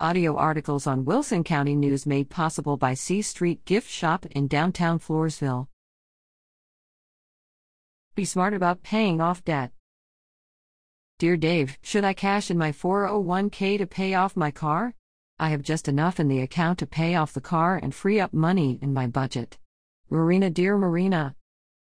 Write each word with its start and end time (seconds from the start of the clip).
Audio 0.00 0.34
articles 0.36 0.88
on 0.88 1.04
Wilson 1.04 1.44
County 1.44 1.76
News 1.76 2.04
made 2.04 2.28
possible 2.28 2.76
by 2.76 2.94
C 2.94 3.22
Street 3.22 3.64
Gift 3.64 3.88
Shop 3.88 4.26
in 4.26 4.48
downtown 4.48 4.98
Floresville. 4.98 5.68
Be 8.16 8.24
smart 8.24 8.54
about 8.54 8.82
paying 8.82 9.20
off 9.20 9.44
debt. 9.44 9.70
Dear 11.20 11.36
Dave, 11.36 11.78
should 11.80 12.02
I 12.02 12.12
cash 12.12 12.50
in 12.50 12.58
my 12.58 12.72
401k 12.72 13.78
to 13.78 13.86
pay 13.86 14.14
off 14.14 14.36
my 14.36 14.50
car? 14.50 14.94
I 15.38 15.50
have 15.50 15.62
just 15.62 15.86
enough 15.86 16.18
in 16.18 16.26
the 16.26 16.40
account 16.40 16.80
to 16.80 16.86
pay 16.86 17.14
off 17.14 17.32
the 17.32 17.40
car 17.40 17.78
and 17.80 17.94
free 17.94 18.18
up 18.18 18.34
money 18.34 18.80
in 18.82 18.92
my 18.92 19.06
budget. 19.06 19.58
Marina, 20.10 20.50
dear 20.50 20.76
Marina. 20.76 21.36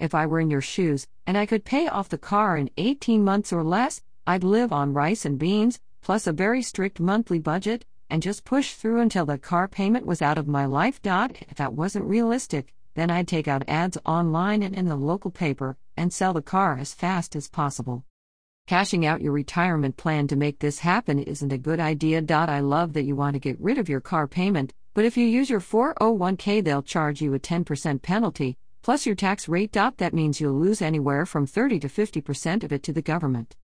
If 0.00 0.16
I 0.16 0.26
were 0.26 0.40
in 0.40 0.50
your 0.50 0.60
shoes, 0.60 1.06
and 1.28 1.38
I 1.38 1.46
could 1.46 1.64
pay 1.64 1.86
off 1.86 2.08
the 2.08 2.18
car 2.18 2.56
in 2.56 2.70
18 2.76 3.22
months 3.22 3.52
or 3.52 3.62
less, 3.62 4.02
I'd 4.26 4.42
live 4.42 4.72
on 4.72 4.94
rice 4.94 5.24
and 5.24 5.38
beans, 5.38 5.78
plus 6.04 6.26
a 6.26 6.32
very 6.32 6.60
strict 6.60 7.00
monthly 7.00 7.38
budget, 7.38 7.86
and 8.10 8.22
just 8.22 8.44
push 8.44 8.74
through 8.74 9.00
until 9.00 9.24
the 9.24 9.38
car 9.38 9.66
payment 9.66 10.04
was 10.04 10.20
out 10.20 10.36
of 10.36 10.46
my 10.46 10.66
life. 10.66 11.00
If 11.02 11.56
that 11.56 11.72
wasn't 11.72 12.04
realistic, 12.04 12.74
then 12.94 13.10
I'd 13.10 13.26
take 13.26 13.48
out 13.48 13.66
ads 13.66 13.96
online 14.04 14.62
and 14.62 14.74
in 14.74 14.86
the 14.86 14.96
local 14.96 15.30
paper 15.30 15.78
and 15.96 16.12
sell 16.12 16.34
the 16.34 16.42
car 16.42 16.76
as 16.78 16.92
fast 16.92 17.34
as 17.34 17.48
possible. 17.48 18.04
Cashing 18.66 19.06
out 19.06 19.22
your 19.22 19.32
retirement 19.32 19.96
plan 19.96 20.28
to 20.28 20.36
make 20.36 20.58
this 20.58 20.80
happen 20.80 21.18
isn't 21.18 21.52
a 21.52 21.58
good 21.58 21.80
idea. 21.80 22.22
I 22.28 22.60
love 22.60 22.92
that 22.92 23.04
you 23.04 23.16
want 23.16 23.34
to 23.34 23.40
get 23.40 23.58
rid 23.58 23.78
of 23.78 23.88
your 23.88 24.00
car 24.00 24.28
payment, 24.28 24.74
but 24.92 25.06
if 25.06 25.16
you 25.16 25.26
use 25.26 25.48
your 25.48 25.60
401k, 25.60 26.62
they'll 26.62 26.82
charge 26.82 27.22
you 27.22 27.32
a 27.32 27.38
10% 27.38 28.02
penalty, 28.02 28.58
plus 28.82 29.06
your 29.06 29.14
tax 29.14 29.48
rate. 29.48 29.72
That 29.72 30.12
means 30.12 30.38
you'll 30.38 30.52
lose 30.52 30.82
anywhere 30.82 31.24
from 31.24 31.46
30 31.46 31.80
to 31.80 31.88
50% 31.88 32.62
of 32.62 32.72
it 32.72 32.82
to 32.82 32.92
the 32.92 33.02
government. 33.02 33.56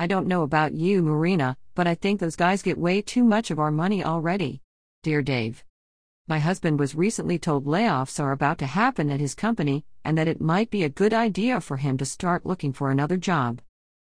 I 0.00 0.06
don't 0.06 0.28
know 0.28 0.40
about 0.40 0.72
you, 0.72 1.02
Marina, 1.02 1.58
but 1.74 1.86
I 1.86 1.94
think 1.94 2.20
those 2.20 2.34
guys 2.34 2.62
get 2.62 2.78
way 2.78 3.02
too 3.02 3.22
much 3.22 3.50
of 3.50 3.58
our 3.58 3.70
money 3.70 4.02
already. 4.02 4.62
Dear 5.02 5.20
Dave. 5.20 5.62
My 6.26 6.38
husband 6.38 6.78
was 6.80 6.94
recently 6.94 7.38
told 7.38 7.66
layoffs 7.66 8.18
are 8.18 8.32
about 8.32 8.56
to 8.60 8.66
happen 8.66 9.10
at 9.10 9.20
his 9.20 9.34
company 9.34 9.84
and 10.02 10.16
that 10.16 10.26
it 10.26 10.40
might 10.40 10.70
be 10.70 10.84
a 10.84 10.88
good 10.88 11.12
idea 11.12 11.60
for 11.60 11.76
him 11.76 11.98
to 11.98 12.06
start 12.06 12.46
looking 12.46 12.72
for 12.72 12.90
another 12.90 13.18
job. 13.18 13.60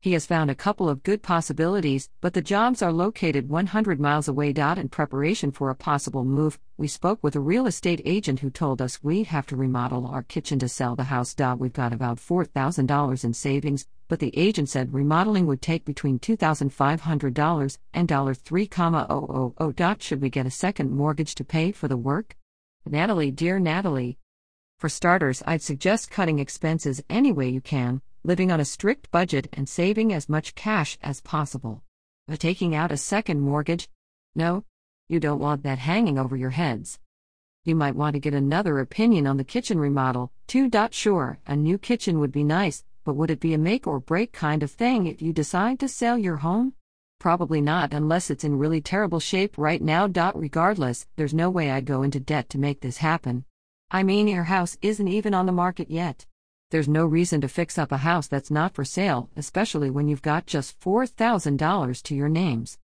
He 0.03 0.11
has 0.11 0.25
found 0.25 0.51
a 0.51 0.55
couple 0.55 0.89
of 0.89 1.01
good 1.03 1.23
possibilities, 1.23 2.09
but 2.19 2.33
the 2.33 2.41
jobs 2.41 2.81
are 2.81 2.91
located 2.91 3.47
100 3.47 4.01
miles 4.01 4.27
away. 4.27 4.49
In 4.49 4.89
preparation 4.89 5.49
for 5.49 5.69
a 5.69 5.75
possible 5.75 6.25
move, 6.25 6.59
we 6.75 6.89
spoke 6.89 7.23
with 7.23 7.37
a 7.37 7.39
real 7.39 7.65
estate 7.65 8.01
agent 8.03 8.41
who 8.41 8.49
told 8.49 8.81
us 8.81 9.01
we'd 9.01 9.27
have 9.27 9.47
to 9.47 9.55
remodel 9.55 10.05
our 10.07 10.21
kitchen 10.21 10.59
to 10.59 10.67
sell 10.67 10.97
the 10.97 11.05
house. 11.05 11.33
We've 11.57 11.71
got 11.71 11.93
about 11.93 12.17
$4,000 12.17 13.23
in 13.23 13.33
savings, 13.33 13.87
but 14.09 14.19
the 14.19 14.37
agent 14.37 14.67
said 14.67 14.93
remodeling 14.93 15.45
would 15.45 15.61
take 15.61 15.85
between 15.85 16.19
$2,500 16.19 17.77
and 17.93 18.09
$3,000. 18.09 20.01
Should 20.01 20.21
we 20.21 20.29
get 20.29 20.45
a 20.45 20.51
second 20.51 20.91
mortgage 20.91 21.33
to 21.35 21.45
pay 21.45 21.71
for 21.71 21.87
the 21.87 21.95
work? 21.95 22.35
Natalie, 22.85 23.31
dear 23.31 23.57
Natalie. 23.57 24.17
For 24.79 24.89
starters, 24.89 25.41
I'd 25.47 25.61
suggest 25.61 26.11
cutting 26.11 26.39
expenses 26.39 27.01
any 27.09 27.31
way 27.31 27.47
you 27.47 27.61
can 27.61 28.01
living 28.23 28.51
on 28.51 28.59
a 28.59 28.65
strict 28.65 29.11
budget 29.11 29.47
and 29.53 29.67
saving 29.67 30.13
as 30.13 30.29
much 30.29 30.55
cash 30.55 30.97
as 31.01 31.21
possible. 31.21 31.83
But 32.27 32.39
taking 32.39 32.73
out 32.73 32.91
a 32.91 32.97
second 32.97 33.41
mortgage? 33.41 33.89
No, 34.35 34.63
you 35.09 35.19
don't 35.19 35.39
want 35.39 35.63
that 35.63 35.79
hanging 35.79 36.17
over 36.17 36.35
your 36.37 36.51
heads. 36.51 36.99
You 37.65 37.75
might 37.75 37.95
want 37.95 38.13
to 38.13 38.19
get 38.19 38.33
another 38.33 38.79
opinion 38.79 39.27
on 39.27 39.37
the 39.37 39.43
kitchen 39.43 39.77
remodel, 39.79 40.31
too. 40.47 40.69
Sure, 40.91 41.37
a 41.47 41.55
new 41.55 41.77
kitchen 41.77 42.19
would 42.19 42.31
be 42.31 42.43
nice, 42.43 42.83
but 43.03 43.15
would 43.15 43.29
it 43.29 43.39
be 43.39 43.53
a 43.53 43.57
make 43.57 43.87
or 43.87 43.99
break 43.99 44.31
kind 44.31 44.63
of 44.63 44.71
thing 44.71 45.07
if 45.07 45.21
you 45.21 45.33
decide 45.33 45.79
to 45.79 45.87
sell 45.87 46.17
your 46.17 46.37
home? 46.37 46.73
Probably 47.19 47.61
not 47.61 47.93
unless 47.93 48.29
it's 48.29 48.43
in 48.43 48.57
really 48.57 48.81
terrible 48.81 49.19
shape 49.19 49.57
right 49.57 49.81
now. 49.81 50.07
Regardless, 50.35 51.07
there's 51.15 51.33
no 51.33 51.49
way 51.49 51.71
I'd 51.71 51.85
go 51.85 52.03
into 52.03 52.19
debt 52.19 52.49
to 52.49 52.57
make 52.57 52.81
this 52.81 52.97
happen. 52.97 53.45
I 53.91 54.03
mean, 54.03 54.27
your 54.27 54.43
house 54.43 54.77
isn't 54.81 55.07
even 55.07 55.33
on 55.33 55.45
the 55.45 55.51
market 55.51 55.89
yet. 55.89 56.25
There's 56.73 56.89
no 56.89 57.05
reason 57.05 57.39
to 57.41 57.47
fix 57.47 57.77
up 57.77 57.91
a 57.91 57.97
house 57.97 58.25
that's 58.25 58.49
not 58.49 58.73
for 58.73 58.83
sale, 58.83 59.29
especially 59.37 59.91
when 59.91 60.07
you've 60.07 60.23
got 60.23 60.47
just 60.47 60.79
$4,000 60.79 62.01
to 62.01 62.15
your 62.15 62.29
names. 62.29 62.79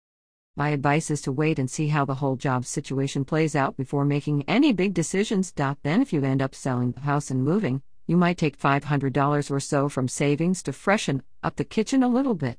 My 0.58 0.68
advice 0.68 1.10
is 1.10 1.22
to 1.22 1.32
wait 1.32 1.58
and 1.58 1.70
see 1.70 1.88
how 1.88 2.04
the 2.04 2.16
whole 2.16 2.36
job 2.36 2.66
situation 2.66 3.24
plays 3.24 3.56
out 3.56 3.78
before 3.78 4.04
making 4.04 4.44
any 4.46 4.74
big 4.74 4.92
decisions. 4.92 5.54
Then, 5.56 6.02
if 6.02 6.12
you 6.12 6.22
end 6.22 6.42
up 6.42 6.54
selling 6.54 6.92
the 6.92 7.00
house 7.00 7.30
and 7.30 7.42
moving, 7.42 7.80
you 8.06 8.18
might 8.18 8.36
take 8.36 8.58
$500 8.58 9.50
or 9.50 9.58
so 9.58 9.88
from 9.88 10.06
savings 10.06 10.62
to 10.64 10.74
freshen 10.74 11.22
up 11.42 11.56
the 11.56 11.64
kitchen 11.64 12.02
a 12.02 12.08
little 12.08 12.34
bit. 12.34 12.58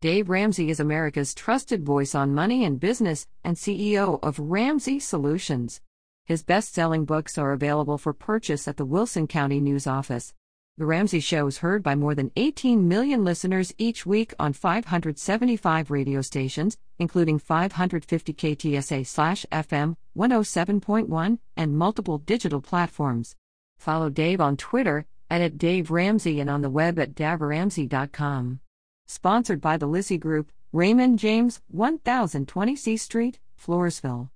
Dave 0.00 0.30
Ramsey 0.30 0.70
is 0.70 0.80
America's 0.80 1.34
trusted 1.34 1.84
voice 1.84 2.14
on 2.14 2.34
money 2.34 2.64
and 2.64 2.80
business 2.80 3.26
and 3.44 3.58
CEO 3.58 4.18
of 4.22 4.38
Ramsey 4.38 4.98
Solutions. 4.98 5.82
His 6.24 6.42
best 6.42 6.72
selling 6.72 7.04
books 7.04 7.36
are 7.36 7.52
available 7.52 7.98
for 7.98 8.14
purchase 8.14 8.66
at 8.66 8.78
the 8.78 8.86
Wilson 8.86 9.26
County 9.26 9.60
News 9.60 9.86
Office. 9.86 10.32
The 10.76 10.86
Ramsey 10.86 11.20
Show 11.20 11.46
is 11.46 11.58
heard 11.58 11.84
by 11.84 11.94
more 11.94 12.16
than 12.16 12.32
18 12.34 12.88
million 12.88 13.22
listeners 13.22 13.72
each 13.78 14.04
week 14.04 14.34
on 14.40 14.52
575 14.52 15.88
radio 15.88 16.20
stations, 16.20 16.78
including 16.98 17.38
550 17.38 18.34
KTSA 18.34 19.46
FM 19.52 19.94
107.1 20.16 21.38
and 21.56 21.78
multiple 21.78 22.18
digital 22.18 22.60
platforms. 22.60 23.36
Follow 23.78 24.10
Dave 24.10 24.40
on 24.40 24.56
Twitter 24.56 25.06
and 25.30 25.44
at 25.44 25.58
Dave 25.58 25.92
Ramsey 25.92 26.40
and 26.40 26.50
on 26.50 26.62
the 26.62 26.70
web 26.70 26.98
at 26.98 27.14
daveramsey.com. 27.14 28.58
Sponsored 29.06 29.60
by 29.60 29.76
the 29.76 29.86
Lizzie 29.86 30.18
Group, 30.18 30.50
Raymond 30.72 31.20
James, 31.20 31.60
1020 31.68 32.74
C 32.74 32.96
Street, 32.96 33.38
Floresville. 33.56 34.30